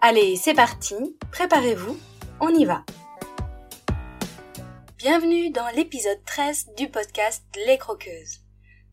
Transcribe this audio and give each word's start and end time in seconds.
Allez, 0.00 0.36
c'est 0.36 0.54
parti, 0.54 0.94
préparez-vous, 1.32 1.98
on 2.40 2.50
y 2.50 2.64
va. 2.64 2.84
Bienvenue 4.96 5.50
dans 5.50 5.66
l'épisode 5.74 6.24
13 6.24 6.68
du 6.76 6.88
podcast 6.88 7.42
Les 7.66 7.78
Croqueuses. 7.78 8.42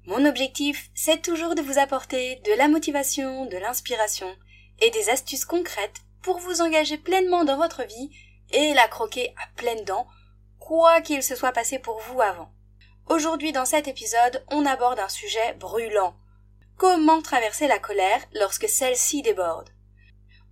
Mon 0.08 0.26
objectif, 0.26 0.90
c'est 0.96 1.22
toujours 1.22 1.54
de 1.54 1.62
vous 1.62 1.78
apporter 1.78 2.38
de 2.38 2.58
la 2.58 2.68
motivation, 2.68 3.46
de 3.46 3.58
l'inspiration 3.58 4.36
et 4.80 4.90
des 4.90 5.12
astuces 5.12 5.46
concrètes 5.46 6.02
pour 6.24 6.40
vous 6.40 6.62
engager 6.62 6.98
pleinement 6.98 7.46
dans 7.46 7.58
votre 7.58 7.84
vie 7.84 8.10
et 8.50 8.74
la 8.74 8.88
croquer 8.88 9.36
à 9.38 9.62
pleines 9.62 9.86
dents, 9.86 10.08
quoi 10.58 11.02
qu'il 11.02 11.22
se 11.22 11.36
soit 11.36 11.52
passé 11.52 11.78
pour 11.78 12.00
vous 12.10 12.20
avant. 12.20 12.52
Aujourd'hui 13.10 13.52
dans 13.52 13.66
cet 13.66 13.88
épisode, 13.88 14.44
on 14.50 14.66
aborde 14.66 15.00
un 15.00 15.10
sujet 15.10 15.54
brûlant. 15.60 16.16
Comment 16.78 17.22
traverser 17.22 17.68
la 17.68 17.78
colère 17.78 18.22
lorsque 18.34 18.68
celle-ci 18.68 19.22
déborde? 19.22 19.75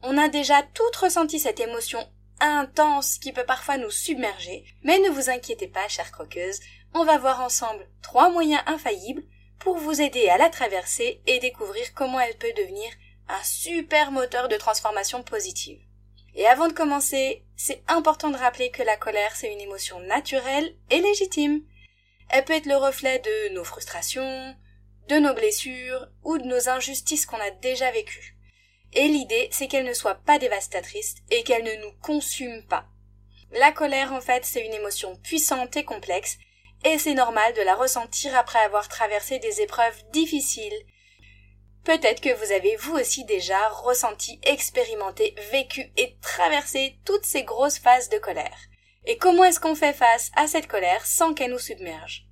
On 0.06 0.18
a 0.18 0.28
déjà 0.28 0.62
toutes 0.74 0.98
ressenti 0.98 1.40
cette 1.40 1.62
émotion 1.62 2.06
intense 2.42 3.18
qui 3.20 3.32
peut 3.32 3.46
parfois 3.46 3.78
nous 3.78 3.90
submerger, 3.90 4.66
mais 4.84 5.00
ne 5.00 5.10
vous 5.10 5.30
inquiétez 5.30 5.70
pas, 5.70 5.88
chère 5.88 6.12
croqueuse, 6.12 6.60
on 6.94 7.06
va 7.06 7.18
voir 7.18 7.40
ensemble 7.40 7.88
trois 8.02 8.30
moyens 8.30 8.62
infaillibles 8.66 9.24
pour 9.60 9.78
vous 9.78 10.02
aider 10.02 10.28
à 10.28 10.38
la 10.38 10.50
traverser 10.50 11.22
et 11.26 11.40
découvrir 11.40 11.94
comment 11.94 12.20
elle 12.20 12.38
peut 12.38 12.52
devenir 12.58 12.92
un 13.30 13.42
super 13.46 14.12
moteur 14.12 14.50
de 14.50 14.58
transformation 14.58 15.24
positive. 15.24 15.80
Et 16.36 16.48
avant 16.48 16.68
de 16.68 16.74
commencer, 16.74 17.46
c'est 17.56 17.82
important 17.88 18.30
de 18.30 18.36
rappeler 18.36 18.72
que 18.72 18.84
la 18.84 18.98
colère, 18.98 19.38
c'est 19.38 19.54
une 19.54 19.62
émotion 19.62 20.02
naturelle 20.02 20.76
et 20.90 21.00
légitime. 21.00 21.62
Elle 22.28 22.44
peut 22.44 22.54
être 22.54 22.66
le 22.66 22.76
reflet 22.76 23.20
de 23.20 23.54
nos 23.54 23.64
frustrations, 23.64 24.54
de 25.08 25.16
nos 25.16 25.34
blessures 25.34 26.08
ou 26.24 26.38
de 26.38 26.44
nos 26.44 26.68
injustices 26.68 27.26
qu'on 27.26 27.40
a 27.40 27.52
déjà 27.52 27.90
vécues. 27.92 28.36
Et 28.96 29.08
l'idée, 29.08 29.50
c'est 29.52 29.68
qu'elle 29.68 29.86
ne 29.86 29.94
soit 29.94 30.16
pas 30.16 30.40
dévastatrice 30.40 31.16
et 31.32 31.44
qu'elle 31.44 31.64
ne 31.64 31.84
nous 31.84 31.94
consume 32.02 32.64
pas. 32.68 32.86
La 33.52 33.72
colère, 33.72 34.14
en 34.14 34.22
fait, 34.22 34.46
c'est 34.46 34.66
une 34.66 34.74
émotion 34.74 35.16
puissante 35.18 35.76
et 35.78 35.84
complexe, 35.84 36.38
et 36.84 36.98
c'est 36.98 37.14
normal 37.14 37.54
de 37.54 37.62
la 37.62 37.76
ressentir 37.76 38.36
après 38.36 38.60
avoir 38.60 38.88
traversé 38.88 39.40
des 39.40 39.62
épreuves 39.62 40.04
difficiles. 40.12 40.86
Peut-être 41.84 42.22
que 42.22 42.34
vous 42.34 42.52
avez 42.52 42.76
vous 42.78 42.96
aussi 42.96 43.26
déjà 43.26 43.70
ressenti, 43.70 44.40
expérimenté, 44.44 45.36
vécu 45.52 45.92
et 45.98 46.18
traversé 46.22 46.98
toutes 47.06 47.26
ces 47.26 47.44
grosses 47.44 47.80
phases 47.80 48.10
de 48.10 48.18
colère. 48.18 48.58
Et 49.06 49.18
comment 49.18 49.44
est-ce 49.44 49.60
qu'on 49.60 49.76
fait 49.76 49.94
face 49.94 50.32
à 50.36 50.48
cette 50.48 50.68
colère 50.68 51.06
sans 51.06 51.34
qu'elle 51.34 51.52
nous 51.52 51.60
submerge? 51.60 52.26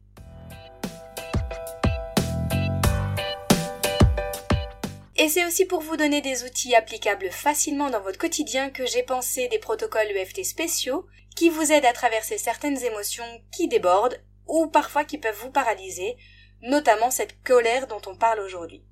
Et 5.21 5.29
c'est 5.29 5.45
aussi 5.45 5.65
pour 5.65 5.81
vous 5.81 5.97
donner 5.97 6.19
des 6.21 6.45
outils 6.45 6.73
applicables 6.73 7.29
facilement 7.29 7.91
dans 7.91 8.01
votre 8.01 8.17
quotidien 8.17 8.71
que 8.71 8.87
j'ai 8.87 9.03
pensé 9.03 9.47
des 9.49 9.59
protocoles 9.59 10.09
EFT 10.17 10.43
spéciaux 10.43 11.05
qui 11.35 11.49
vous 11.49 11.71
aident 11.71 11.85
à 11.85 11.93
traverser 11.93 12.39
certaines 12.39 12.83
émotions 12.83 13.43
qui 13.51 13.67
débordent 13.67 14.19
ou 14.47 14.65
parfois 14.65 15.03
qui 15.05 15.19
peuvent 15.19 15.39
vous 15.39 15.51
paralyser, 15.51 16.17
notamment 16.63 17.11
cette 17.11 17.39
colère 17.43 17.85
dont 17.85 18.01
on 18.07 18.15
parle 18.15 18.39
aujourd'hui. 18.39 18.83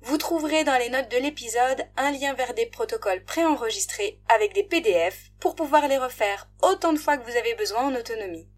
Vous 0.00 0.18
trouverez 0.18 0.64
dans 0.64 0.76
les 0.76 0.88
notes 0.88 1.12
de 1.12 1.18
l'épisode 1.18 1.86
un 1.96 2.10
lien 2.10 2.34
vers 2.34 2.54
des 2.54 2.66
protocoles 2.66 3.22
préenregistrés 3.22 4.18
avec 4.28 4.54
des 4.54 4.64
PDF 4.64 5.30
pour 5.38 5.54
pouvoir 5.54 5.86
les 5.86 5.98
refaire 5.98 6.48
autant 6.62 6.92
de 6.92 6.98
fois 6.98 7.16
que 7.16 7.30
vous 7.30 7.36
avez 7.36 7.54
besoin 7.54 7.84
en 7.84 7.94
autonomie. 7.94 8.48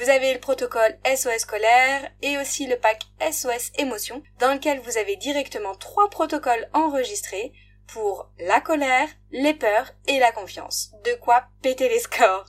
Vous 0.00 0.08
avez 0.08 0.32
le 0.32 0.40
protocole 0.40 0.98
SOS 1.04 1.40
scolaire 1.40 2.10
et 2.22 2.38
aussi 2.38 2.66
le 2.66 2.76
pack 2.78 3.02
SOS 3.20 3.70
émotion 3.76 4.22
dans 4.38 4.54
lequel 4.54 4.80
vous 4.80 4.96
avez 4.96 5.16
directement 5.16 5.74
trois 5.74 6.08
protocoles 6.08 6.70
enregistrés 6.72 7.52
pour 7.86 8.30
la 8.38 8.62
colère, 8.62 9.10
les 9.30 9.52
peurs 9.52 9.92
et 10.06 10.18
la 10.18 10.32
confiance. 10.32 10.92
De 11.04 11.12
quoi 11.16 11.44
péter 11.60 11.90
les 11.90 11.98
scores. 11.98 12.46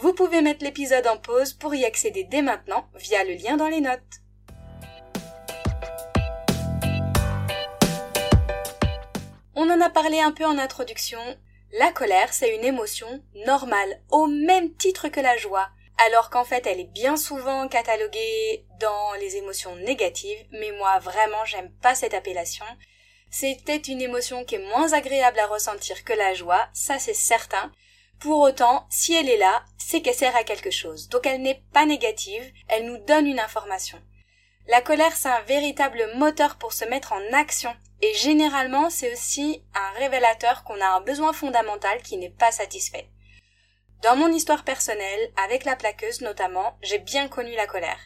Vous 0.00 0.14
pouvez 0.14 0.40
mettre 0.40 0.64
l'épisode 0.64 1.06
en 1.06 1.18
pause 1.18 1.52
pour 1.52 1.74
y 1.74 1.84
accéder 1.84 2.24
dès 2.24 2.40
maintenant 2.40 2.88
via 2.94 3.22
le 3.22 3.34
lien 3.34 3.58
dans 3.58 3.68
les 3.68 3.82
notes. 3.82 4.00
On 9.54 9.68
en 9.68 9.80
a 9.82 9.90
parlé 9.90 10.20
un 10.20 10.32
peu 10.32 10.46
en 10.46 10.56
introduction. 10.56 11.20
La 11.78 11.92
colère, 11.92 12.32
c'est 12.32 12.56
une 12.56 12.64
émotion 12.64 13.22
normale, 13.44 14.00
au 14.08 14.26
même 14.26 14.72
titre 14.74 15.08
que 15.08 15.20
la 15.20 15.36
joie, 15.36 15.68
alors 15.98 16.30
qu'en 16.30 16.44
fait 16.44 16.66
elle 16.66 16.80
est 16.80 16.92
bien 16.92 17.16
souvent 17.16 17.68
cataloguée 17.68 18.66
dans 18.80 19.12
les 19.14 19.36
émotions 19.36 19.76
négatives, 19.76 20.46
mais 20.50 20.72
moi 20.72 20.98
vraiment 20.98 21.44
j'aime 21.44 21.70
pas 21.82 21.94
cette 21.94 22.14
appellation. 22.14 22.64
C'est 23.30 23.58
peut-être 23.64 23.88
une 23.88 24.00
émotion 24.00 24.44
qui 24.44 24.56
est 24.56 24.66
moins 24.70 24.92
agréable 24.92 25.38
à 25.38 25.46
ressentir 25.46 26.04
que 26.04 26.12
la 26.12 26.34
joie, 26.34 26.68
ça 26.72 26.98
c'est 26.98 27.14
certain. 27.14 27.72
Pour 28.20 28.40
autant, 28.40 28.86
si 28.90 29.14
elle 29.14 29.28
est 29.28 29.36
là, 29.36 29.64
c'est 29.76 30.00
qu'elle 30.00 30.14
sert 30.14 30.36
à 30.36 30.44
quelque 30.44 30.70
chose. 30.70 31.08
Donc 31.08 31.26
elle 31.26 31.42
n'est 31.42 31.62
pas 31.72 31.84
négative, 31.84 32.52
elle 32.68 32.86
nous 32.86 32.98
donne 32.98 33.26
une 33.26 33.40
information. 33.40 34.00
La 34.66 34.80
colère, 34.80 35.14
c'est 35.14 35.28
un 35.28 35.42
véritable 35.42 36.08
moteur 36.16 36.56
pour 36.56 36.72
se 36.72 36.86
mettre 36.86 37.12
en 37.12 37.32
action. 37.32 37.74
Et 38.00 38.14
généralement, 38.14 38.88
c'est 38.88 39.12
aussi 39.12 39.62
un 39.74 39.90
révélateur 39.98 40.64
qu'on 40.64 40.80
a 40.80 40.86
un 40.86 41.00
besoin 41.00 41.32
fondamental 41.32 42.02
qui 42.02 42.16
n'est 42.16 42.30
pas 42.30 42.50
satisfait. 42.50 43.08
Dans 44.02 44.16
mon 44.16 44.32
histoire 44.32 44.64
personnelle, 44.64 45.30
avec 45.36 45.64
la 45.64 45.76
plaqueuse 45.76 46.20
notamment, 46.20 46.76
j'ai 46.82 46.98
bien 46.98 47.28
connu 47.28 47.54
la 47.54 47.66
colère. 47.66 48.00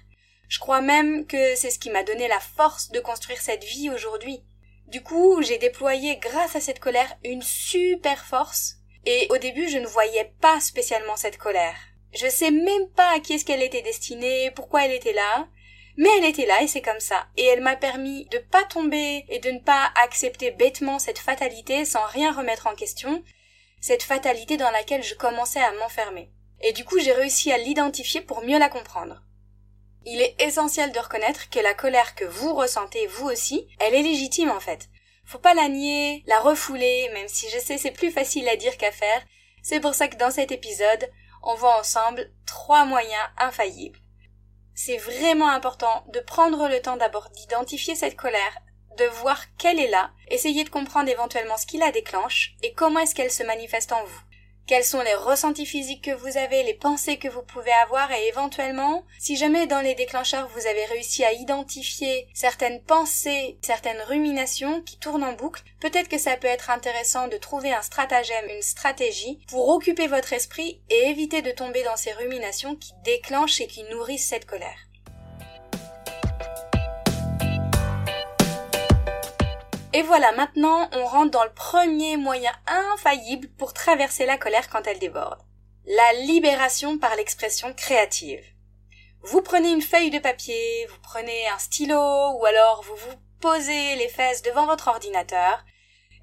Je 0.48 0.58
crois 0.58 0.80
même 0.80 1.26
que 1.26 1.54
c'est 1.56 1.70
ce 1.70 1.78
qui 1.78 1.90
m'a 1.90 2.02
donné 2.02 2.28
la 2.28 2.40
force 2.40 2.90
de 2.90 3.00
construire 3.00 3.40
cette 3.40 3.64
vie 3.64 3.90
aujourd'hui. 3.90 4.42
Du 4.86 5.02
coup, 5.02 5.42
j'ai 5.42 5.58
déployé 5.58 6.16
grâce 6.16 6.56
à 6.56 6.60
cette 6.60 6.80
colère 6.80 7.14
une 7.24 7.42
super 7.42 8.24
force, 8.24 8.76
et 9.04 9.26
au 9.30 9.36
début 9.36 9.68
je 9.68 9.78
ne 9.78 9.86
voyais 9.86 10.32
pas 10.40 10.60
spécialement 10.60 11.16
cette 11.16 11.36
colère. 11.36 11.76
Je 12.14 12.26
sais 12.28 12.50
même 12.50 12.88
pas 12.96 13.14
à 13.14 13.20
qui 13.20 13.34
est-ce 13.34 13.44
qu'elle 13.44 13.62
était 13.62 13.82
destinée, 13.82 14.50
pourquoi 14.52 14.86
elle 14.86 14.92
était 14.92 15.12
là, 15.12 15.46
mais 15.98 16.08
elle 16.16 16.24
était 16.24 16.46
là 16.46 16.62
et 16.62 16.68
c'est 16.68 16.80
comme 16.80 17.00
ça. 17.00 17.26
Et 17.36 17.44
elle 17.44 17.60
m'a 17.60 17.76
permis 17.76 18.24
de 18.26 18.38
pas 18.38 18.64
tomber 18.64 19.26
et 19.28 19.40
de 19.40 19.50
ne 19.50 19.58
pas 19.58 19.92
accepter 20.02 20.52
bêtement 20.52 20.98
cette 20.98 21.18
fatalité 21.18 21.84
sans 21.84 22.06
rien 22.06 22.32
remettre 22.32 22.66
en 22.66 22.74
question, 22.74 23.22
cette 23.80 24.02
fatalité 24.02 24.56
dans 24.56 24.70
laquelle 24.70 25.02
je 25.02 25.14
commençais 25.14 25.60
à 25.60 25.72
m'enfermer. 25.72 26.30
Et 26.60 26.72
du 26.72 26.84
coup 26.84 26.98
j'ai 26.98 27.12
réussi 27.12 27.52
à 27.52 27.58
l'identifier 27.58 28.20
pour 28.20 28.42
mieux 28.42 28.58
la 28.58 28.68
comprendre. 28.68 29.22
Il 30.04 30.20
est 30.20 30.40
essentiel 30.40 30.92
de 30.92 30.98
reconnaître 30.98 31.50
que 31.50 31.60
la 31.60 31.74
colère 31.74 32.14
que 32.14 32.24
vous 32.24 32.54
ressentez 32.54 33.06
vous 33.06 33.26
aussi, 33.26 33.68
elle 33.80 33.94
est 33.94 34.02
légitime 34.02 34.50
en 34.50 34.60
fait. 34.60 34.88
Faut 35.24 35.38
pas 35.38 35.54
la 35.54 35.68
nier, 35.68 36.22
la 36.26 36.40
refouler, 36.40 37.10
même 37.12 37.28
si 37.28 37.48
je 37.50 37.58
sais 37.58 37.78
c'est 37.78 37.90
plus 37.90 38.10
facile 38.10 38.48
à 38.48 38.56
dire 38.56 38.76
qu'à 38.76 38.92
faire. 38.92 39.22
C'est 39.62 39.80
pour 39.80 39.94
ça 39.94 40.08
que 40.08 40.16
dans 40.16 40.30
cet 40.30 40.52
épisode, 40.52 41.10
on 41.42 41.54
voit 41.54 41.78
ensemble 41.78 42.30
trois 42.46 42.84
moyens 42.84 43.28
infaillibles 43.36 43.98
c'est 44.78 44.96
vraiment 44.96 45.50
important 45.50 46.04
de 46.14 46.20
prendre 46.20 46.68
le 46.68 46.80
temps 46.80 46.96
d'abord 46.96 47.30
d'identifier 47.30 47.96
cette 47.96 48.14
colère, 48.14 48.58
de 48.98 49.04
voir 49.04 49.40
qu'elle 49.56 49.80
est 49.80 49.88
là, 49.88 50.10
essayer 50.28 50.64
de 50.64 50.70
comprendre 50.70 51.08
éventuellement 51.08 51.56
ce 51.56 51.66
qui 51.66 51.78
la 51.78 51.92
déclenche 51.92 52.54
et 52.62 52.72
comment 52.72 53.00
est-ce 53.00 53.14
qu'elle 53.14 53.30
se 53.30 53.42
manifeste 53.42 53.92
en 53.92 54.04
vous 54.04 54.20
quels 54.68 54.84
sont 54.84 55.00
les 55.00 55.14
ressentis 55.14 55.64
physiques 55.64 56.04
que 56.04 56.14
vous 56.14 56.36
avez, 56.36 56.62
les 56.62 56.74
pensées 56.74 57.16
que 57.16 57.28
vous 57.28 57.40
pouvez 57.40 57.72
avoir 57.72 58.12
et 58.12 58.28
éventuellement, 58.28 59.02
si 59.18 59.34
jamais 59.34 59.66
dans 59.66 59.80
les 59.80 59.94
déclencheurs 59.94 60.46
vous 60.54 60.66
avez 60.66 60.84
réussi 60.84 61.24
à 61.24 61.32
identifier 61.32 62.28
certaines 62.34 62.82
pensées, 62.82 63.58
certaines 63.62 64.02
ruminations 64.02 64.82
qui 64.82 64.98
tournent 64.98 65.24
en 65.24 65.32
boucle, 65.32 65.62
peut-être 65.80 66.10
que 66.10 66.18
ça 66.18 66.36
peut 66.36 66.48
être 66.48 66.68
intéressant 66.68 67.28
de 67.28 67.38
trouver 67.38 67.72
un 67.72 67.80
stratagème, 67.80 68.44
une 68.54 68.60
stratégie 68.60 69.40
pour 69.48 69.70
occuper 69.70 70.06
votre 70.06 70.34
esprit 70.34 70.82
et 70.90 71.08
éviter 71.08 71.40
de 71.40 71.50
tomber 71.50 71.82
dans 71.82 71.96
ces 71.96 72.12
ruminations 72.12 72.76
qui 72.76 72.92
déclenchent 73.04 73.62
et 73.62 73.68
qui 73.68 73.84
nourrissent 73.84 74.28
cette 74.28 74.44
colère. 74.44 74.87
Et 79.98 80.02
voilà, 80.02 80.30
maintenant 80.30 80.88
on 80.92 81.04
rentre 81.06 81.32
dans 81.32 81.42
le 81.42 81.52
premier 81.52 82.16
moyen 82.16 82.52
infaillible 82.68 83.48
pour 83.58 83.72
traverser 83.72 84.26
la 84.26 84.38
colère 84.38 84.70
quand 84.70 84.86
elle 84.86 85.00
déborde. 85.00 85.42
La 85.86 86.12
libération 86.20 86.98
par 86.98 87.16
l'expression 87.16 87.74
créative. 87.74 88.44
Vous 89.22 89.42
prenez 89.42 89.72
une 89.72 89.82
feuille 89.82 90.12
de 90.12 90.20
papier, 90.20 90.86
vous 90.88 91.00
prenez 91.02 91.48
un 91.48 91.58
stylo 91.58 91.98
ou 91.98 92.46
alors 92.46 92.84
vous 92.84 92.94
vous 92.94 93.16
posez 93.40 93.96
les 93.96 94.06
fesses 94.06 94.42
devant 94.42 94.66
votre 94.66 94.86
ordinateur 94.86 95.64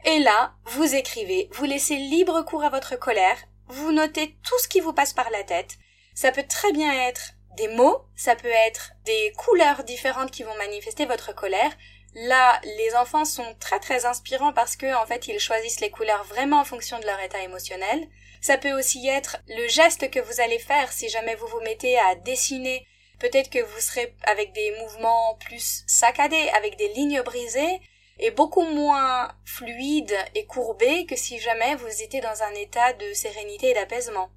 Et 0.05 0.19
là, 0.19 0.53
vous 0.67 0.95
écrivez, 0.95 1.49
vous 1.51 1.65
laissez 1.65 1.97
libre 1.97 2.43
cours 2.43 2.63
à 2.63 2.69
votre 2.69 2.95
colère, 2.95 3.39
vous 3.67 3.91
notez 3.91 4.37
tout 4.41 4.57
ce 4.59 4.69
qui 4.69 4.79
vous 4.79 4.93
passe 4.93 5.11
par 5.11 5.29
la 5.31 5.43
tête. 5.43 5.75
Ça 6.13 6.31
peut 6.31 6.47
très 6.47 6.71
bien 6.71 6.93
être 7.09 7.33
des 7.57 7.67
mots, 7.67 8.05
ça 8.15 8.37
peut 8.37 8.47
être 8.67 8.93
des 9.03 9.33
couleurs 9.35 9.83
différentes 9.83 10.31
qui 10.31 10.43
vont 10.43 10.55
manifester 10.55 11.05
votre 11.05 11.35
colère. 11.35 11.71
Là, 12.15 12.61
les 12.77 12.95
enfants 12.95 13.25
sont 13.25 13.55
très 13.59 13.79
très 13.79 14.05
inspirants 14.05 14.53
parce 14.53 14.77
que 14.77 14.95
en 14.95 15.05
fait, 15.05 15.27
ils 15.27 15.39
choisissent 15.39 15.81
les 15.81 15.89
couleurs 15.89 16.23
vraiment 16.23 16.61
en 16.61 16.65
fonction 16.65 16.97
de 16.99 17.05
leur 17.05 17.19
état 17.19 17.41
émotionnel. 17.41 18.07
Ça 18.41 18.57
peut 18.57 18.71
aussi 18.71 19.05
être 19.07 19.37
le 19.49 19.67
geste 19.67 20.09
que 20.09 20.21
vous 20.21 20.39
allez 20.39 20.59
faire 20.59 20.93
si 20.93 21.09
jamais 21.09 21.35
vous 21.35 21.47
vous 21.47 21.61
mettez 21.61 21.99
à 21.99 22.15
dessiner. 22.15 22.87
Peut-être 23.19 23.49
que 23.49 23.61
vous 23.61 23.79
serez 23.79 24.15
avec 24.23 24.53
des 24.53 24.71
mouvements 24.79 25.35
plus 25.41 25.83
saccadés, 25.87 26.49
avec 26.55 26.77
des 26.77 26.89
lignes 26.89 27.21
brisées, 27.21 27.81
et 28.19 28.31
beaucoup 28.31 28.63
moins 28.63 29.29
fluides 29.43 30.17
et 30.35 30.45
courbés 30.45 31.05
que 31.05 31.15
si 31.15 31.39
jamais 31.39 31.75
vous 31.75 32.01
étiez 32.01 32.21
dans 32.21 32.43
un 32.43 32.53
état 32.53 32.93
de 32.93 33.13
sérénité 33.13 33.71
et 33.71 33.73
d'apaisement. 33.73 34.29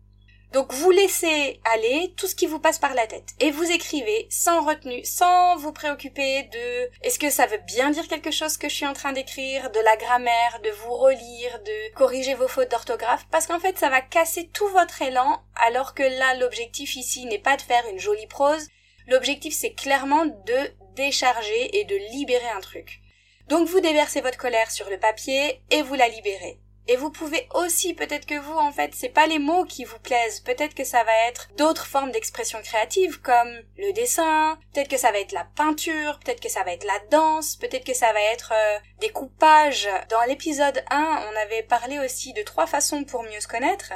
Donc 0.53 0.73
vous 0.73 0.91
laissez 0.91 1.61
aller 1.75 2.15
tout 2.17 2.27
ce 2.27 2.35
qui 2.35 2.47
vous 2.47 2.59
passe 2.59 2.79
par 2.79 2.95
la 2.95 3.07
tête 3.07 3.35
et 3.39 3.51
vous 3.51 3.71
écrivez 3.71 4.27
sans 4.31 4.65
retenue, 4.65 5.05
sans 5.05 5.57
vous 5.57 5.73
préoccuper 5.73 6.45
de 6.45 6.91
est-ce 7.03 7.19
que 7.19 7.29
ça 7.29 7.45
veut 7.45 7.61
bien 7.67 7.91
dire 7.91 8.09
quelque 8.09 8.31
chose 8.31 8.57
que 8.57 8.69
je 8.69 8.75
suis 8.75 8.87
en 8.87 8.95
train 8.95 9.13
d'écrire, 9.13 9.71
de 9.71 9.81
la 9.81 9.97
grammaire, 9.99 10.61
de 10.65 10.71
vous 10.71 10.95
relire, 10.95 11.61
de 11.65 11.95
corriger 11.95 12.35
vos 12.35 12.49
fautes 12.49 12.71
d'orthographe? 12.71 13.27
Parce 13.31 13.47
qu'en 13.47 13.61
fait 13.61 13.77
ça 13.77 13.91
va 13.91 14.01
casser 14.01 14.49
tout 14.49 14.69
votre 14.69 15.03
élan 15.03 15.43
alors 15.67 15.93
que 15.95 16.03
là 16.03 16.35
l'objectif 16.37 16.97
ici 16.97 17.27
n'est 17.27 17.39
pas 17.39 17.59
de 17.59 17.63
faire 17.63 17.85
une 17.93 17.99
jolie 17.99 18.27
prose, 18.27 18.69
l'objectif 19.07 19.55
c'est 19.55 19.75
clairement 19.75 20.25
de 20.25 20.95
décharger 20.95 21.79
et 21.79 21.85
de 21.85 21.97
libérer 22.13 22.49
un 22.57 22.61
truc. 22.61 23.01
Donc 23.49 23.69
vous 23.69 23.81
déversez 23.81 24.23
votre 24.23 24.39
colère 24.39 24.71
sur 24.71 24.89
le 24.89 24.99
papier 24.99 25.63
et 25.71 25.83
vous 25.83 25.95
la 25.95 26.09
libérez. 26.09 26.59
Et 26.91 26.97
vous 26.97 27.11
pouvez 27.11 27.47
aussi, 27.53 27.93
peut-être 27.93 28.25
que 28.25 28.39
vous, 28.39 28.57
en 28.57 28.73
fait, 28.73 28.95
c'est 28.95 29.11
pas 29.11 29.27
les 29.27 29.39
mots 29.39 29.67
qui 29.67 29.85
vous 29.85 29.99
plaisent, 29.99 30.41
peut-être 30.41 30.75
que 30.75 30.85
ça 30.85 31.05
va 31.05 31.13
être 31.29 31.51
d'autres 31.59 31.87
formes 31.87 32.13
d'expression 32.13 32.63
créative 32.63 33.21
comme 33.21 33.61
le 33.77 33.93
dessin, 33.93 34.59
peut-être 34.73 34.89
que 34.89 34.97
ça 34.97 35.13
va 35.13 35.19
être 35.19 35.33
la 35.33 35.45
peinture, 35.45 36.19
peut-être 36.25 36.41
que 36.41 36.49
ça 36.49 36.65
va 36.65 36.73
être 36.73 36.87
la 36.87 36.99
danse, 37.11 37.57
peut-être 37.57 37.85
que 37.85 37.93
ça 37.93 38.11
va 38.15 38.23
être 38.33 38.55
euh, 38.55 38.79
des 39.01 39.11
coupages. 39.11 39.87
Dans 40.09 40.23
l'épisode 40.23 40.83
1, 40.91 41.29
on 41.31 41.37
avait 41.37 41.63
parlé 41.63 41.99
aussi 41.99 42.33
de 42.33 42.43
trois 42.43 42.67
façons 42.67 43.05
pour 43.05 43.23
mieux 43.23 43.41
se 43.41 43.49
connaître. 43.49 43.93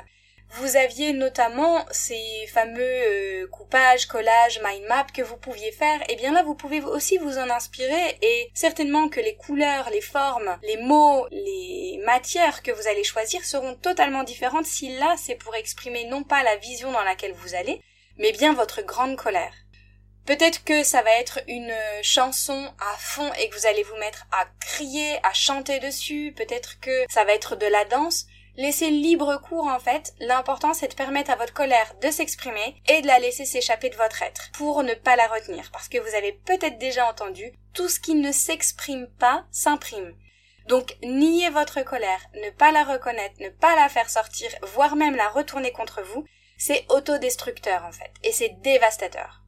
Vous 0.56 0.76
aviez 0.76 1.14
notamment 1.14 1.84
ces 1.90 2.46
fameux 2.52 2.82
euh, 2.82 3.46
coupages, 3.46 4.06
collages, 4.06 4.60
mind 4.62 4.87
map 4.87 5.06
que 5.12 5.22
vous 5.22 5.38
pouviez 5.38 5.72
faire. 5.72 6.02
Et 6.02 6.06
eh 6.10 6.16
bien 6.16 6.32
là, 6.32 6.43
vous 6.43 6.54
pouvez 6.54 6.81
aussi 6.82 7.16
vous 7.16 7.38
en 7.38 7.49
inspirer 7.49 8.19
et 8.20 8.50
certainement 8.52 9.08
que 9.08 9.20
les 9.20 9.34
couleurs, 9.34 9.88
les 9.90 10.02
formes, 10.02 10.58
les 10.62 10.76
mots, 10.76 11.26
les 11.31 11.99
matières 12.04 12.62
que 12.62 12.70
vous 12.70 12.87
allez 12.87 13.04
choisir 13.04 13.44
seront 13.44 13.75
totalement 13.75 14.25
différentes 14.25 14.66
si 14.66 14.96
là 14.99 15.14
c'est 15.16 15.37
pour 15.37 15.54
exprimer 15.54 16.04
non 16.04 16.22
pas 16.22 16.43
la 16.43 16.56
vision 16.56 16.93
dans 16.93 17.04
laquelle 17.04 17.32
vous 17.32 17.54
allez, 17.54 17.81
mais 18.19 18.32
bien 18.32 18.52
votre 18.52 18.82
grande 18.82 19.16
colère. 19.16 19.54
Peut-être 20.26 20.62
que 20.62 20.84
ça 20.84 21.02
va 21.02 21.10
être 21.19 21.40
une 21.49 21.75
chanson 22.02 22.72
à 22.78 22.96
fond 22.96 23.32
et 23.40 23.49
que 23.49 23.58
vous 23.58 23.66
allez 23.66 23.82
vous 23.82 23.96
mettre 23.96 24.26
à 24.31 24.46
crier, 24.60 25.19
à 25.25 25.32
chanter 25.32 25.81
dessus. 25.81 26.32
Peut-être 26.37 26.78
que 26.78 27.04
ça 27.08 27.25
va 27.25 27.32
être 27.32 27.56
de 27.56 27.66
la 27.66 27.84
danse. 27.87 28.26
Laissez 28.56 28.90
libre 28.90 29.38
cours 29.38 29.66
en 29.66 29.78
fait, 29.78 30.12
l'important 30.20 30.75
c'est 30.75 30.88
de 30.88 30.94
permettre 30.94 31.31
à 31.31 31.37
votre 31.37 31.54
colère 31.54 31.94
de 32.02 32.10
s'exprimer 32.10 32.76
et 32.87 33.00
de 33.00 33.06
la 33.06 33.19
laisser 33.19 33.46
s'échapper 33.46 33.88
de 33.88 33.96
votre 33.96 34.22
être 34.22 34.50
pour 34.52 34.82
ne 34.82 34.93
pas 34.93 35.16
la 35.16 35.26
retenir 35.26 35.70
parce 35.72 35.88
que 35.88 35.99
vous 35.99 36.14
avez 36.14 36.32
peut-être 36.32 36.78
déjà 36.78 37.08
entendu 37.08 37.52
tout 37.72 37.88
ce 37.88 37.99
qui 37.99 38.14
ne 38.14 38.31
s'exprime 38.31 39.06
pas 39.19 39.46
s'imprime. 39.50 40.14
Donc 40.69 40.96
nier 41.02 41.49
votre 41.49 41.82
colère, 41.82 42.20
ne 42.34 42.50
pas 42.50 42.72
la 42.72 42.84
reconnaître, 42.84 43.34
ne 43.40 43.49
pas 43.49 43.75
la 43.75 43.88
faire 43.88 44.10
sortir, 44.10 44.50
voire 44.75 44.96
même 44.96 45.16
la 45.16 45.28
retourner 45.31 45.72
contre 45.72 46.02
vous, 46.02 46.26
c'est 46.58 46.84
autodestructeur 46.90 47.84
en 47.84 47.93
fait 47.93 48.12
et 48.22 48.32
c'est 48.32 48.60
dévastateur. 48.60 49.41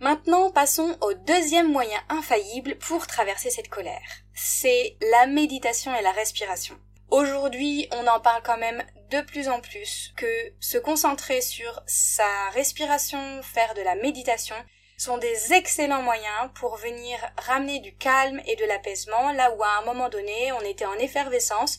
Maintenant, 0.00 0.50
passons 0.50 0.96
au 1.02 1.12
deuxième 1.12 1.70
moyen 1.70 2.00
infaillible 2.08 2.76
pour 2.78 3.06
traverser 3.06 3.50
cette 3.50 3.68
colère. 3.68 4.00
C'est 4.34 4.96
la 5.10 5.26
méditation 5.26 5.94
et 5.94 6.00
la 6.00 6.12
respiration. 6.12 6.74
Aujourd'hui, 7.10 7.86
on 7.92 8.06
en 8.06 8.18
parle 8.18 8.42
quand 8.42 8.56
même 8.56 8.82
de 9.10 9.20
plus 9.20 9.50
en 9.50 9.60
plus 9.60 10.14
que 10.16 10.54
se 10.58 10.78
concentrer 10.78 11.42
sur 11.42 11.82
sa 11.86 12.48
respiration, 12.54 13.42
faire 13.42 13.74
de 13.74 13.82
la 13.82 13.94
méditation, 13.94 14.56
sont 14.96 15.18
des 15.18 15.52
excellents 15.52 16.02
moyens 16.02 16.50
pour 16.54 16.78
venir 16.78 17.18
ramener 17.36 17.80
du 17.80 17.94
calme 17.94 18.40
et 18.46 18.56
de 18.56 18.64
l'apaisement 18.64 19.32
là 19.32 19.54
où 19.54 19.62
à 19.62 19.80
un 19.80 19.84
moment 19.84 20.08
donné 20.08 20.50
on 20.52 20.60
était 20.60 20.86
en 20.86 20.94
effervescence, 20.94 21.78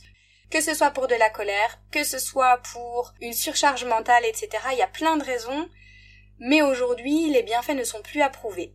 que 0.52 0.62
ce 0.62 0.76
soit 0.76 0.92
pour 0.92 1.08
de 1.08 1.16
la 1.16 1.32
colère, 1.32 1.80
que 1.92 2.04
ce 2.04 2.20
soit 2.20 2.58
pour 2.72 3.16
une 3.20 3.34
surcharge 3.34 3.86
mentale, 3.86 4.26
etc. 4.26 4.50
Il 4.74 4.78
y 4.78 4.84
a 4.84 4.88
plein 4.88 5.18
de 5.18 5.24
raisons 5.24 5.68
mais 6.42 6.64
aujourd'hui, 6.64 7.30
les 7.30 7.44
bienfaits 7.44 7.76
ne 7.76 7.84
sont 7.84 8.02
plus 8.02 8.22
approuvés. 8.22 8.74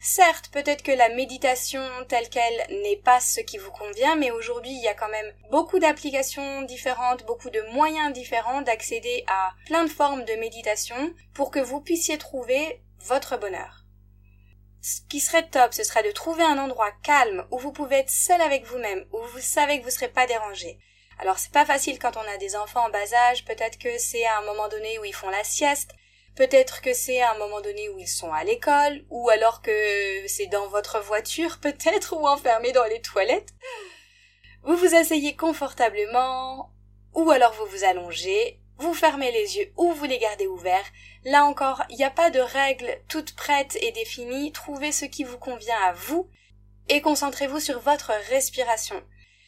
Certes, 0.00 0.50
peut-être 0.52 0.84
que 0.84 0.92
la 0.92 1.08
méditation 1.08 1.82
telle 2.08 2.28
qu'elle 2.28 2.80
n'est 2.82 3.02
pas 3.04 3.18
ce 3.18 3.40
qui 3.40 3.58
vous 3.58 3.72
convient, 3.72 4.14
mais 4.14 4.30
aujourd'hui, 4.30 4.70
il 4.70 4.80
y 4.80 4.88
a 4.88 4.94
quand 4.94 5.08
même 5.08 5.34
beaucoup 5.50 5.80
d'applications 5.80 6.62
différentes, 6.62 7.26
beaucoup 7.26 7.50
de 7.50 7.60
moyens 7.72 8.12
différents 8.12 8.62
d'accéder 8.62 9.24
à 9.26 9.50
plein 9.66 9.84
de 9.84 9.90
formes 9.90 10.24
de 10.24 10.34
méditation 10.34 11.12
pour 11.34 11.50
que 11.50 11.58
vous 11.58 11.80
puissiez 11.80 12.16
trouver 12.16 12.80
votre 13.00 13.36
bonheur. 13.36 13.84
Ce 14.80 15.00
qui 15.08 15.18
serait 15.18 15.48
top, 15.48 15.74
ce 15.74 15.82
serait 15.82 16.04
de 16.04 16.12
trouver 16.12 16.44
un 16.44 16.58
endroit 16.58 16.92
calme 17.02 17.48
où 17.50 17.58
vous 17.58 17.72
pouvez 17.72 17.96
être 17.96 18.10
seul 18.10 18.40
avec 18.40 18.64
vous-même, 18.64 19.04
où 19.12 19.18
vous 19.32 19.40
savez 19.40 19.78
que 19.78 19.82
vous 19.82 19.88
ne 19.88 19.94
serez 19.94 20.08
pas 20.08 20.28
dérangé. 20.28 20.78
Alors 21.18 21.40
c'est 21.40 21.52
pas 21.52 21.66
facile 21.66 21.98
quand 21.98 22.16
on 22.16 22.32
a 22.32 22.36
des 22.36 22.54
enfants 22.54 22.86
en 22.86 22.90
bas 22.90 23.12
âge, 23.12 23.44
peut-être 23.44 23.78
que 23.78 23.98
c'est 23.98 24.24
à 24.24 24.38
un 24.38 24.42
moment 24.42 24.68
donné 24.68 25.00
où 25.00 25.04
ils 25.04 25.14
font 25.14 25.30
la 25.30 25.42
sieste, 25.42 25.90
Peut-être 26.38 26.82
que 26.82 26.94
c'est 26.94 27.20
à 27.20 27.32
un 27.32 27.38
moment 27.38 27.60
donné 27.60 27.88
où 27.88 27.98
ils 27.98 28.06
sont 28.06 28.32
à 28.32 28.44
l'école, 28.44 29.04
ou 29.10 29.28
alors 29.28 29.60
que 29.60 29.72
c'est 30.28 30.46
dans 30.46 30.68
votre 30.68 31.00
voiture 31.00 31.58
peut-être, 31.60 32.14
ou 32.16 32.28
enfermé 32.28 32.70
dans 32.70 32.84
les 32.84 33.02
toilettes. 33.02 33.52
Vous 34.62 34.76
vous 34.76 34.94
asseyez 34.94 35.34
confortablement, 35.34 36.70
ou 37.12 37.28
alors 37.32 37.52
vous 37.54 37.66
vous 37.66 37.82
allongez, 37.82 38.60
vous 38.76 38.94
fermez 38.94 39.32
les 39.32 39.56
yeux 39.56 39.72
ou 39.76 39.92
vous 39.92 40.04
les 40.04 40.18
gardez 40.18 40.46
ouverts. 40.46 40.86
Là 41.24 41.44
encore, 41.44 41.82
il 41.90 41.96
n'y 41.96 42.04
a 42.04 42.10
pas 42.10 42.30
de 42.30 42.38
règles 42.38 43.00
toutes 43.08 43.34
prêtes 43.34 43.76
et 43.80 43.90
définies. 43.90 44.52
Trouvez 44.52 44.92
ce 44.92 45.06
qui 45.06 45.24
vous 45.24 45.38
convient 45.38 45.80
à 45.86 45.92
vous 45.92 46.30
et 46.88 47.00
concentrez-vous 47.00 47.58
sur 47.58 47.80
votre 47.80 48.12
respiration. 48.30 49.02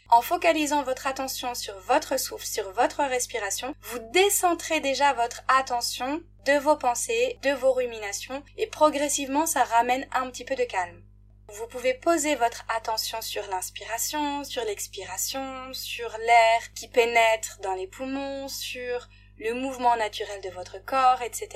En 0.09 0.23
focalisant 0.23 0.83
votre 0.83 1.07
attention 1.07 1.55
sur 1.55 1.79
votre 1.79 2.19
souffle, 2.19 2.47
sur 2.47 2.73
votre 2.73 3.05
respiration, 3.05 3.77
vous 3.81 4.01
décentrez 4.11 4.81
déjà 4.81 5.13
votre 5.13 5.43
attention 5.47 6.21
de 6.47 6.59
vos 6.59 6.77
pensées, 6.77 7.39
de 7.43 7.51
vos 7.51 7.73
ruminations, 7.73 8.43
et 8.57 8.67
progressivement 8.67 9.47
ça 9.47 9.65
ramène 9.65 10.07
un 10.13 10.31
petit 10.31 10.45
peu 10.45 10.57
de 10.57 10.65
calme. 10.65 11.03
Vous 11.53 11.67
pouvez 11.67 11.95
poser 11.95 12.37
votre 12.37 12.65
attention 12.69 13.21
sur 13.21 13.47
l'inspiration, 13.49 14.45
sur 14.45 14.65
l'expiration, 14.65 15.73
sur 15.73 16.09
l'air 16.19 16.73
qui 16.75 16.87
pénètre 16.87 17.59
dans 17.63 17.75
les 17.75 17.89
poumons, 17.89 18.47
sur 18.47 19.09
le 19.39 19.55
mouvement 19.55 19.97
naturel 19.97 20.41
de 20.43 20.51
votre 20.51 20.85
corps, 20.85 21.23
etc. 21.23 21.49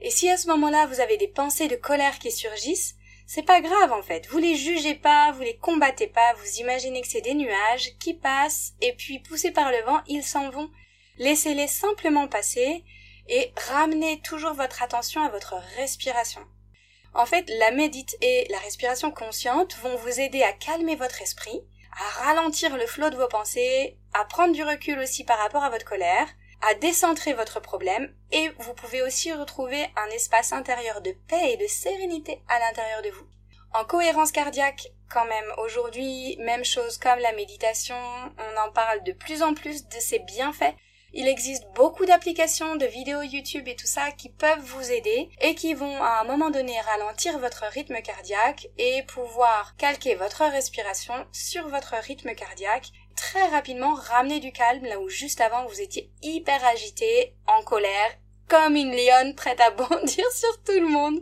Et 0.00 0.10
si 0.10 0.30
à 0.30 0.38
ce 0.38 0.46
moment-là 0.48 0.86
vous 0.86 1.00
avez 1.00 1.18
des 1.18 1.28
pensées 1.28 1.68
de 1.68 1.76
colère 1.76 2.18
qui 2.18 2.32
surgissent, 2.32 2.94
c'est 3.26 3.42
pas 3.42 3.60
grave 3.60 3.92
en 3.92 4.02
fait. 4.02 4.26
Vous 4.28 4.38
les 4.38 4.56
jugez 4.56 4.94
pas, 4.94 5.32
vous 5.32 5.42
les 5.42 5.58
combattez 5.58 6.06
pas, 6.06 6.32
vous 6.34 6.60
imaginez 6.60 7.02
que 7.02 7.08
c'est 7.08 7.20
des 7.20 7.34
nuages 7.34 7.92
qui 7.98 8.14
passent 8.14 8.72
et 8.80 8.94
puis 8.94 9.18
poussés 9.18 9.50
par 9.50 9.70
le 9.70 9.82
vent, 9.82 10.00
ils 10.06 10.24
s'en 10.24 10.48
vont. 10.48 10.70
Laissez-les 11.18 11.68
simplement 11.68 12.26
passer 12.26 12.84
et 13.28 13.52
ramenez 13.70 14.20
toujours 14.20 14.54
votre 14.54 14.82
attention 14.82 15.22
à 15.22 15.28
votre 15.28 15.54
respiration. 15.76 16.40
En 17.14 17.26
fait, 17.26 17.48
la 17.58 17.70
médite 17.70 18.16
et 18.20 18.46
la 18.50 18.58
respiration 18.58 19.10
consciente 19.10 19.76
vont 19.78 19.96
vous 19.96 20.20
aider 20.20 20.42
à 20.42 20.52
calmer 20.52 20.96
votre 20.96 21.22
esprit, 21.22 21.62
à 21.92 22.24
ralentir 22.24 22.76
le 22.76 22.86
flot 22.86 23.10
de 23.10 23.16
vos 23.16 23.28
pensées, 23.28 23.98
à 24.12 24.24
prendre 24.24 24.54
du 24.54 24.62
recul 24.62 24.98
aussi 24.98 25.24
par 25.24 25.38
rapport 25.38 25.64
à 25.64 25.70
votre 25.70 25.84
colère, 25.84 26.28
à 26.60 26.74
décentrer 26.74 27.34
votre 27.34 27.60
problème 27.60 28.12
et 28.32 28.50
vous 28.58 28.74
pouvez 28.74 29.02
aussi 29.02 29.32
retrouver 29.32 29.86
un 29.96 30.10
espace 30.10 30.52
intérieur 30.52 31.00
de 31.00 31.12
paix 31.28 31.52
et 31.52 31.56
de 31.56 31.66
sérénité 31.66 32.42
à 32.48 32.58
l'intérieur 32.58 33.02
de 33.02 33.10
vous. 33.10 33.26
En 33.74 33.84
cohérence 33.84 34.32
cardiaque, 34.32 34.88
quand 35.10 35.26
même, 35.26 35.52
aujourd'hui, 35.58 36.36
même 36.40 36.64
chose 36.64 36.98
comme 36.98 37.18
la 37.18 37.32
méditation, 37.32 37.96
on 37.96 38.68
en 38.68 38.72
parle 38.72 39.02
de 39.04 39.12
plus 39.12 39.42
en 39.42 39.54
plus 39.54 39.86
de 39.88 39.98
ses 40.00 40.18
bienfaits. 40.20 40.74
Il 41.20 41.26
existe 41.26 41.64
beaucoup 41.74 42.06
d'applications, 42.06 42.76
de 42.76 42.86
vidéos 42.86 43.22
YouTube 43.22 43.66
et 43.66 43.74
tout 43.74 43.88
ça 43.88 44.12
qui 44.12 44.28
peuvent 44.28 44.62
vous 44.62 44.92
aider 44.92 45.28
et 45.40 45.56
qui 45.56 45.74
vont 45.74 46.00
à 46.00 46.20
un 46.20 46.24
moment 46.24 46.50
donné 46.50 46.80
ralentir 46.80 47.40
votre 47.40 47.64
rythme 47.72 48.00
cardiaque 48.02 48.68
et 48.78 49.02
pouvoir 49.02 49.74
calquer 49.76 50.14
votre 50.14 50.44
respiration 50.44 51.14
sur 51.32 51.66
votre 51.66 51.96
rythme 51.96 52.32
cardiaque 52.36 52.92
très 53.16 53.48
rapidement 53.48 53.94
ramener 53.94 54.38
du 54.38 54.52
calme 54.52 54.84
là 54.84 55.00
où 55.00 55.08
juste 55.08 55.40
avant 55.40 55.66
vous 55.66 55.80
étiez 55.80 56.08
hyper 56.22 56.64
agité, 56.64 57.34
en 57.48 57.64
colère, 57.64 58.16
comme 58.46 58.76
une 58.76 58.94
lionne 58.94 59.34
prête 59.34 59.60
à 59.60 59.72
bondir 59.72 60.24
sur 60.32 60.62
tout 60.62 60.80
le 60.80 60.88
monde. 60.88 61.18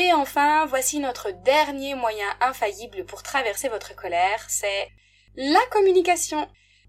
Et 0.00 0.14
enfin, 0.14 0.64
voici 0.64 0.98
notre 0.98 1.30
dernier 1.30 1.94
moyen 1.94 2.24
infaillible 2.40 3.04
pour 3.04 3.22
traverser 3.22 3.68
votre 3.68 3.94
colère, 3.94 4.42
c'est 4.48 4.88
la 5.36 5.60
communication. 5.70 6.48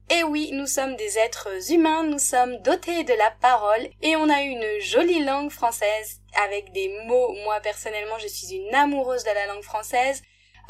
Et 0.09 0.23
oui, 0.23 0.51
nous 0.53 0.65
sommes 0.65 0.95
des 0.95 1.17
êtres 1.17 1.73
humains, 1.73 2.03
nous 2.03 2.19
sommes 2.19 2.61
dotés 2.61 3.03
de 3.03 3.13
la 3.13 3.29
parole 3.41 3.89
et 4.01 4.15
on 4.15 4.29
a 4.29 4.43
une 4.43 4.79
jolie 4.79 5.25
langue 5.25 5.51
française 5.51 6.21
avec 6.45 6.71
des 6.71 6.87
mots. 7.05 7.35
Moi 7.43 7.59
personnellement, 7.59 8.17
je 8.17 8.29
suis 8.29 8.55
une 8.55 8.73
amoureuse 8.73 9.25
de 9.25 9.31
la 9.35 9.47
langue 9.47 9.63
française. 9.63 10.21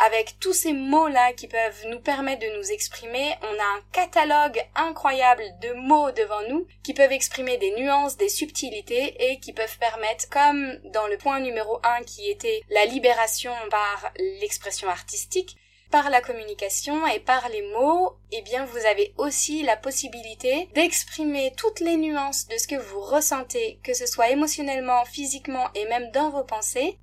Avec 0.04 0.40
tous 0.40 0.54
ces 0.54 0.74
mots-là 0.74 1.34
qui 1.34 1.48
peuvent 1.48 1.86
nous 1.86 2.00
permettre 2.00 2.42
de 2.42 2.58
nous 2.58 2.72
exprimer, 2.72 3.36
on 3.44 3.60
a 3.60 3.78
un 3.78 3.82
catalogue 3.92 4.60
incroyable 4.74 5.44
de 5.62 5.74
mots 5.74 6.10
devant 6.12 6.42
nous 6.50 6.66
qui 6.82 6.96
peuvent 6.96 7.12
exprimer 7.12 7.60
des 7.60 7.70
nuances, 7.76 8.18
des 8.18 8.28
subtilités 8.28 9.32
et 9.32 9.40
qui 9.40 9.54
peuvent 9.54 9.78
permettre, 9.78 10.28
comme 10.30 10.80
dans 10.86 11.06
le 11.06 11.20
point 11.20 11.40
numéro 11.40 11.80
1 11.84 12.02
qui 12.02 12.32
était 12.32 12.64
la 12.72 12.86
libération 12.86 13.52
par 13.70 14.12
l'expression 14.40 14.90
artistique, 14.90 15.56
par 15.92 16.10
la 16.10 16.22
communication 16.22 17.06
et 17.06 17.20
par 17.20 17.48
les 17.50 17.62
mots, 17.62 18.16
eh 18.32 18.42
bien 18.42 18.66
vous 18.66 18.84
avez 18.88 19.14
aussi 19.18 19.62
la 19.62 19.78
possibilité 19.78 20.68
d'exprimer 20.74 21.54
toutes 21.56 21.80
les 21.80 21.98
nuances 21.98 22.48
de 22.48 22.58
ce 22.58 22.68
que 22.68 22.76
vous 22.76 23.02
ressentez, 23.02 23.80
que 23.84 23.94
ce 23.94 24.08
soit 24.08 24.32
émotionnellement, 24.32 25.06
physiquement 25.06 25.68
et 25.76 25.86
même 25.86 26.10
dans 26.10 26.32
vos 26.32 26.44
pensées. 26.44 26.98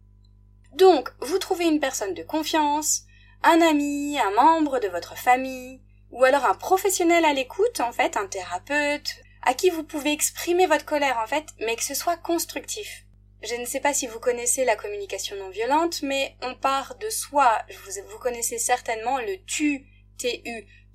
Donc, 0.73 1.11
vous 1.21 1.39
trouvez 1.39 1.67
une 1.67 1.81
personne 1.81 2.15
de 2.15 2.23
confiance, 2.23 3.05
un 3.43 3.61
ami, 3.61 4.19
un 4.19 4.31
membre 4.31 4.79
de 4.79 4.89
votre 4.89 5.17
famille, 5.17 5.81
ou 6.11 6.25
alors 6.25 6.45
un 6.45 6.55
professionnel 6.55 7.25
à 7.25 7.33
l'écoute, 7.33 7.81
en 7.81 7.93
fait, 7.93 8.17
un 8.17 8.27
thérapeute, 8.27 9.17
à 9.43 9.55
qui 9.55 9.71
vous 9.71 9.85
pouvez 9.85 10.13
exprimer 10.13 10.67
votre 10.67 10.85
colère, 10.85 11.19
en 11.23 11.27
fait, 11.27 11.47
mais 11.61 11.77
que 11.77 11.85
ce 11.85 11.95
soit 11.95 12.17
constructif. 12.17 13.05
Je 13.43 13.55
ne 13.55 13.65
sais 13.67 13.81
pas 13.81 13.95
si 13.95 14.07
vous 14.07 14.19
connaissez 14.19 14.65
la 14.65 14.75
communication 14.75 15.37
non 15.37 15.51
violente, 15.51 16.03
mais 16.03 16.37
on 16.43 16.55
part 16.55 16.97
de 16.97 17.09
soi. 17.09 17.57
Vous, 17.85 17.93
vous 18.11 18.19
connaissez 18.19 18.59
certainement 18.59 19.19
le 19.19 19.37
tu, 19.47 19.87
tu, 20.19 20.43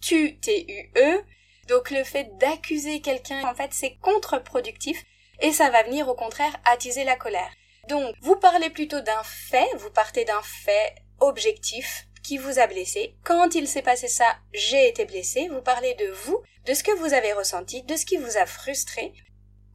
tu, 0.02 0.40
tu-e. 0.40 1.24
Donc 1.68 1.90
le 1.90 2.04
fait 2.04 2.38
d'accuser 2.38 3.00
quelqu'un, 3.00 3.48
en 3.48 3.56
fait, 3.56 3.70
c'est 3.72 3.96
contre-productif 4.02 5.06
et 5.40 5.54
ça 5.54 5.70
va 5.70 5.84
venir 5.84 6.10
au 6.10 6.16
contraire 6.16 6.56
attiser 6.66 7.06
la 7.06 7.16
colère. 7.16 7.52
Donc, 7.88 8.16
vous 8.22 8.36
parlez 8.36 8.70
plutôt 8.70 9.02
d'un 9.02 9.24
fait, 9.24 9.68
vous 9.78 9.90
partez 9.90 10.26
d'un 10.26 10.42
fait 10.42 10.96
objectif 11.20 12.08
qui 12.24 12.38
vous 12.38 12.60
a 12.60 12.68
blessé. 12.68 13.16
Quand 13.24 13.56
il 13.56 13.68
s'est 13.68 13.82
passé 13.82 14.08
ça, 14.08 14.38
j'ai 14.54 14.88
été 14.88 15.06
blessé. 15.06 15.50
Vous 15.52 15.62
parlez 15.62 15.94
de 15.96 16.10
vous, 16.12 16.42
de 16.66 16.74
ce 16.74 16.84
que 16.84 16.96
vous 16.98 17.14
avez 17.14 17.34
ressenti, 17.34 17.84
de 17.84 17.96
ce 17.96 18.06
qui 18.06 18.18
vous 18.18 18.38
a 18.38 18.46
frustré 18.46 19.14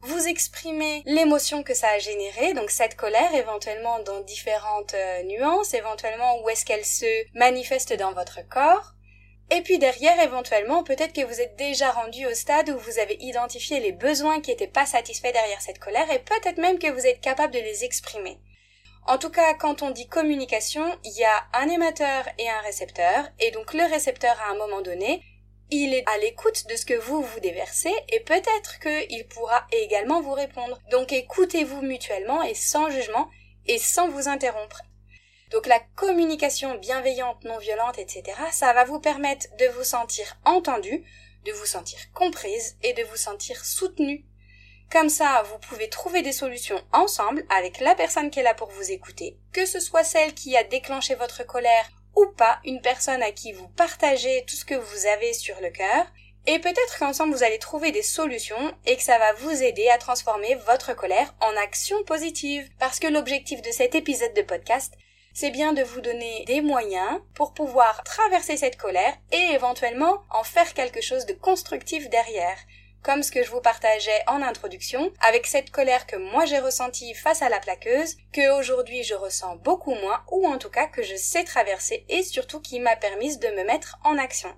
vous 0.01 0.27
exprimez 0.27 1.03
l'émotion 1.05 1.63
que 1.63 1.73
ça 1.73 1.89
a 1.89 1.99
généré, 1.99 2.53
donc 2.53 2.69
cette 2.69 2.95
colère 2.95 3.33
éventuellement 3.35 3.99
dans 3.99 4.21
différentes 4.21 4.93
euh, 4.93 5.23
nuances, 5.23 5.73
éventuellement 5.73 6.41
où 6.41 6.49
est-ce 6.49 6.65
qu'elle 6.65 6.85
se 6.85 7.37
manifeste 7.37 7.93
dans 7.93 8.13
votre 8.13 8.47
corps. 8.47 8.93
Et 9.51 9.61
puis 9.61 9.79
derrière, 9.79 10.19
éventuellement, 10.19 10.83
peut-être 10.83 11.13
que 11.13 11.25
vous 11.25 11.41
êtes 11.41 11.55
déjà 11.55 11.91
rendu 11.91 12.25
au 12.25 12.33
stade 12.33 12.69
où 12.69 12.77
vous 12.77 12.99
avez 12.99 13.17
identifié 13.19 13.79
les 13.79 13.91
besoins 13.91 14.41
qui 14.41 14.51
n'étaient 14.51 14.67
pas 14.67 14.85
satisfaits 14.85 15.31
derrière 15.31 15.61
cette 15.61 15.79
colère 15.79 16.11
et 16.11 16.19
peut-être 16.19 16.59
même 16.59 16.77
que 16.77 16.91
vous 16.91 17.05
êtes 17.05 17.21
capable 17.21 17.53
de 17.53 17.59
les 17.59 17.83
exprimer. 17.83 18.39
En 19.07 19.17
tout 19.17 19.31
cas, 19.31 19.55
quand 19.55 19.81
on 19.81 19.89
dit 19.89 20.07
communication, 20.07 20.85
il 21.03 21.17
y 21.17 21.23
a 21.23 21.45
un 21.53 21.67
émetteur 21.67 22.27
et 22.37 22.47
un 22.47 22.61
récepteur, 22.61 23.25
et 23.39 23.49
donc 23.51 23.73
le 23.73 23.83
récepteur 23.89 24.39
à 24.41 24.51
un 24.51 24.55
moment 24.55 24.81
donné 24.81 25.23
il 25.71 25.93
est 25.93 26.03
à 26.07 26.17
l'écoute 26.17 26.65
de 26.67 26.75
ce 26.75 26.85
que 26.85 26.95
vous 26.95 27.21
vous 27.21 27.39
déversez 27.39 27.93
et 28.09 28.19
peut-être 28.21 28.79
qu'il 28.79 29.27
pourra 29.27 29.67
également 29.71 30.21
vous 30.21 30.33
répondre. 30.33 30.79
Donc 30.91 31.13
écoutez-vous 31.13 31.81
mutuellement 31.81 32.41
et 32.41 32.55
sans 32.55 32.89
jugement 32.89 33.29
et 33.67 33.77
sans 33.77 34.09
vous 34.09 34.27
interrompre. 34.27 34.81
Donc 35.51 35.65
la 35.65 35.79
communication 35.95 36.75
bienveillante, 36.75 37.43
non 37.43 37.57
violente, 37.57 37.97
etc., 37.97 38.23
ça 38.51 38.73
va 38.73 38.85
vous 38.85 38.99
permettre 38.99 39.47
de 39.57 39.65
vous 39.75 39.83
sentir 39.83 40.37
entendu, 40.45 41.03
de 41.45 41.51
vous 41.51 41.65
sentir 41.65 41.99
comprise 42.13 42.77
et 42.83 42.93
de 42.93 43.03
vous 43.03 43.17
sentir 43.17 43.63
soutenu. 43.65 44.25
Comme 44.91 45.09
ça, 45.09 45.43
vous 45.43 45.59
pouvez 45.59 45.89
trouver 45.89 46.21
des 46.21 46.31
solutions 46.31 46.81
ensemble 46.93 47.45
avec 47.55 47.79
la 47.79 47.95
personne 47.95 48.29
qui 48.31 48.39
est 48.39 48.43
là 48.43 48.53
pour 48.53 48.69
vous 48.69 48.91
écouter, 48.91 49.37
que 49.53 49.65
ce 49.65 49.79
soit 49.79 50.03
celle 50.03 50.33
qui 50.33 50.57
a 50.57 50.63
déclenché 50.63 51.15
votre 51.15 51.45
colère 51.45 51.89
ou 52.15 52.25
pas 52.25 52.59
une 52.65 52.81
personne 52.81 53.21
à 53.21 53.31
qui 53.31 53.51
vous 53.51 53.67
partagez 53.69 54.43
tout 54.47 54.55
ce 54.55 54.65
que 54.65 54.75
vous 54.75 55.05
avez 55.05 55.33
sur 55.33 55.59
le 55.61 55.69
cœur 55.69 56.05
et 56.47 56.57
peut-être 56.59 56.97
qu'ensemble 56.97 57.35
vous 57.35 57.43
allez 57.43 57.59
trouver 57.59 57.91
des 57.91 58.01
solutions 58.01 58.73
et 58.85 58.97
que 58.97 59.03
ça 59.03 59.19
va 59.19 59.33
vous 59.33 59.61
aider 59.61 59.87
à 59.89 59.99
transformer 59.99 60.55
votre 60.65 60.95
colère 60.95 61.35
en 61.41 61.55
action 61.57 62.03
positive. 62.05 62.67
Parce 62.79 62.99
que 62.99 63.07
l'objectif 63.07 63.61
de 63.61 63.71
cet 63.71 63.93
épisode 63.93 64.33
de 64.33 64.41
podcast, 64.41 64.93
c'est 65.39 65.51
bien 65.51 65.71
de 65.71 65.83
vous 65.83 66.01
donner 66.01 66.43
des 66.47 66.59
moyens 66.59 67.21
pour 67.33 67.53
pouvoir 67.53 68.03
traverser 68.03 68.57
cette 68.57 68.75
colère 68.75 69.13
et 69.31 69.53
éventuellement 69.53 70.17
en 70.31 70.43
faire 70.43 70.73
quelque 70.73 70.99
chose 70.99 71.25
de 71.25 71.31
constructif 71.31 72.09
derrière 72.09 72.57
comme 73.03 73.23
ce 73.23 73.31
que 73.31 73.41
je 73.41 73.49
vous 73.49 73.61
partageais 73.61 74.21
en 74.27 74.41
introduction, 74.41 75.13
avec 75.21 75.47
cette 75.47 75.71
colère 75.71 76.05
que 76.07 76.17
moi 76.17 76.43
j'ai 76.43 76.59
ressentie 76.59 77.13
face 77.13 77.41
à 77.41 77.47
la 77.47 77.61
plaqueuse, 77.61 78.17
que 78.33 78.59
aujourd'hui 78.59 79.03
je 79.03 79.13
ressens 79.13 79.55
beaucoup 79.55 79.95
moins, 79.95 80.21
ou 80.29 80.45
en 80.45 80.57
tout 80.57 80.69
cas 80.69 80.87
que 80.87 81.03
je 81.03 81.15
sais 81.15 81.45
traverser 81.45 82.05
et 82.09 82.21
surtout 82.23 82.59
qui 82.59 82.81
m'a 82.81 82.97
permis 82.97 83.37
de 83.37 83.47
me 83.47 83.63
mettre 83.63 83.97
en 84.03 84.17
action. 84.17 84.53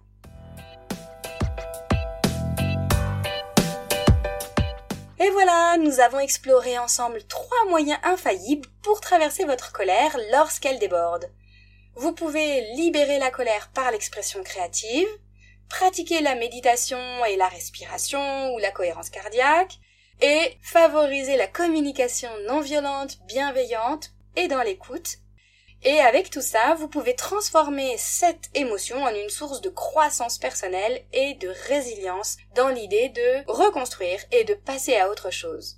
Et 5.22 5.30
voilà, 5.30 5.78
nous 5.78 6.00
avons 6.00 6.20
exploré 6.20 6.80
ensemble 6.80 7.24
trois 7.26 7.66
moyens 7.70 8.00
infaillibles 8.02 8.68
pour 8.82 9.02
traverser 9.02 9.46
votre 9.46 9.72
colère 9.72 10.18
lorsqu'elle 10.32 10.80
déborde. 10.80 11.30
Vous 11.94 12.12
pouvez 12.12 12.62
libérer 12.76 13.20
la 13.20 13.30
colère 13.30 13.70
par 13.72 13.92
l'expression 13.92 14.42
créative, 14.42 15.08
pratiquer 15.70 16.22
la 16.22 16.34
méditation 16.34 16.98
et 17.26 17.36
la 17.36 17.48
respiration 17.48 18.56
ou 18.56 18.58
la 18.58 18.72
cohérence 18.72 19.12
cardiaque, 19.12 19.78
et 20.22 20.58
favoriser 20.64 21.38
la 21.38 21.48
communication 21.48 22.32
non 22.48 22.62
violente, 22.62 23.20
bienveillante 23.28 24.10
et 24.36 24.48
dans 24.48 24.64
l'écoute. 24.64 25.18
Et 25.84 26.00
avec 26.00 26.30
tout 26.30 26.42
ça, 26.42 26.76
vous 26.76 26.88
pouvez 26.88 27.16
transformer 27.16 27.96
cette 27.98 28.50
émotion 28.54 29.04
en 29.04 29.14
une 29.16 29.30
source 29.30 29.62
de 29.62 29.70
croissance 29.70 30.38
personnelle 30.38 31.02
et 31.12 31.34
de 31.36 31.52
résilience 31.68 32.38
dans 32.56 32.70
l'idée 32.70 33.10
de 33.10 33.52
reconstruire 33.52 34.20
et 34.32 34.44
de 34.44 34.54
passer 34.54 34.96
à 34.98 35.10
autre 35.10 35.32
chose. 35.32 35.78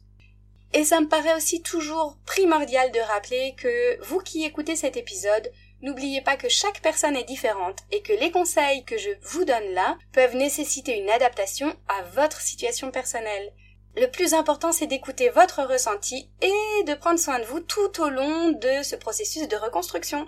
Et 0.74 0.84
ça 0.84 1.00
me 1.00 1.08
paraît 1.08 1.36
aussi 1.36 1.62
toujours 1.62 2.18
primordial 2.26 2.92
de 2.92 3.00
rappeler 3.00 3.56
que 3.58 4.04
vous 4.04 4.20
qui 4.20 4.44
écoutez 4.44 4.76
cet 4.76 4.98
épisode, 4.98 5.52
N'oubliez 5.84 6.22
pas 6.22 6.38
que 6.38 6.48
chaque 6.48 6.80
personne 6.82 7.18
est 7.18 7.26
différente 7.26 7.80
et 7.92 8.02
que 8.02 8.14
les 8.14 8.32
conseils 8.32 8.86
que 8.86 8.98
je 8.98 9.10
vous 9.22 9.44
donne 9.44 9.74
là 9.74 9.98
peuvent 10.14 10.34
nécessiter 10.34 10.98
une 10.98 11.10
adaptation 11.10 11.76
à 11.90 12.04
votre 12.16 12.40
situation 12.40 12.90
personnelle. 12.90 13.52
Le 13.96 14.08
plus 14.08 14.34
important, 14.34 14.72
c'est 14.72 14.88
d'écouter 14.88 15.30
votre 15.30 15.62
ressenti 15.62 16.28
et 16.42 16.84
de 16.86 16.96
prendre 16.96 17.20
soin 17.20 17.38
de 17.38 17.46
vous 17.46 17.60
tout 17.60 18.02
au 18.02 18.10
long 18.10 18.50
de 18.50 18.82
ce 18.82 18.96
processus 18.96 19.48
de 19.48 19.56
reconstruction. 19.56 20.28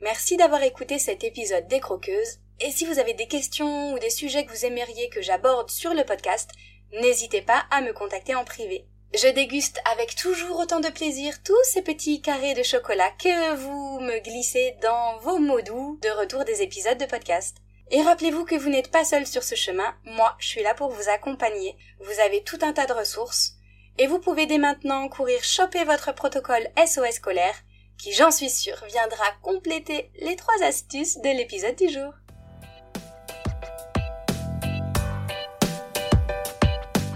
Merci 0.00 0.36
d'avoir 0.36 0.62
écouté 0.62 1.00
cet 1.00 1.24
épisode 1.24 1.66
des 1.66 1.80
Croqueuses. 1.80 2.38
Et 2.60 2.70
si 2.70 2.86
vous 2.86 3.00
avez 3.00 3.14
des 3.14 3.26
questions 3.26 3.92
ou 3.92 3.98
des 3.98 4.10
sujets 4.10 4.46
que 4.46 4.52
vous 4.52 4.64
aimeriez 4.64 5.08
que 5.08 5.22
j'aborde 5.22 5.68
sur 5.68 5.92
le 5.92 6.04
podcast, 6.04 6.48
n'hésitez 6.92 7.42
pas 7.42 7.64
à 7.72 7.80
me 7.80 7.92
contacter 7.92 8.36
en 8.36 8.44
privé. 8.44 8.86
Je 9.12 9.26
déguste 9.26 9.80
avec 9.92 10.14
toujours 10.14 10.60
autant 10.60 10.78
de 10.78 10.88
plaisir 10.88 11.42
tous 11.42 11.64
ces 11.64 11.82
petits 11.82 12.22
carrés 12.22 12.54
de 12.54 12.62
chocolat 12.62 13.10
que 13.18 13.56
vous 13.56 13.98
me 13.98 14.20
glissez 14.20 14.76
dans 14.82 15.18
vos 15.18 15.40
mots 15.40 15.62
doux 15.62 15.98
de 16.00 16.10
retour 16.10 16.44
des 16.44 16.62
épisodes 16.62 16.98
de 16.98 17.06
podcast. 17.06 17.56
Et 17.90 18.02
rappelez-vous 18.02 18.44
que 18.44 18.56
vous 18.56 18.68
n'êtes 18.68 18.90
pas 18.90 19.04
seul 19.04 19.26
sur 19.26 19.44
ce 19.44 19.54
chemin, 19.54 19.94
moi 20.04 20.34
je 20.38 20.48
suis 20.48 20.62
là 20.62 20.74
pour 20.74 20.90
vous 20.90 21.08
accompagner. 21.08 21.76
Vous 22.00 22.20
avez 22.20 22.42
tout 22.42 22.58
un 22.62 22.72
tas 22.72 22.86
de 22.86 22.92
ressources. 22.92 23.52
Et 23.98 24.08
vous 24.08 24.18
pouvez 24.18 24.46
dès 24.46 24.58
maintenant 24.58 25.08
courir 25.08 25.42
choper 25.44 25.84
votre 25.84 26.12
protocole 26.12 26.66
SOS 26.76 27.14
scolaire, 27.14 27.54
qui 27.96 28.12
j'en 28.12 28.30
suis 28.30 28.50
sûre 28.50 28.82
viendra 28.88 29.24
compléter 29.40 30.10
les 30.20 30.34
trois 30.34 30.62
astuces 30.64 31.18
de 31.18 31.28
l'épisode 31.28 31.76
du 31.76 31.88
jour. 31.88 32.12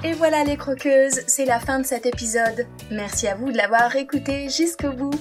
Et 0.02 0.12
voilà 0.12 0.44
les 0.44 0.56
croqueuses, 0.56 1.24
c'est 1.26 1.44
la 1.44 1.60
fin 1.60 1.80
de 1.80 1.84
cet 1.84 2.06
épisode. 2.06 2.66
Merci 2.90 3.26
à 3.26 3.34
vous 3.34 3.50
de 3.50 3.56
l'avoir 3.56 3.94
écouté 3.96 4.48
jusqu'au 4.48 4.92
bout. 4.92 5.20